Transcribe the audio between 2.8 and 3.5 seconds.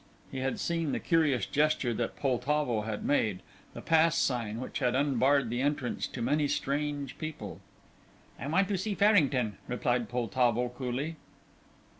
had made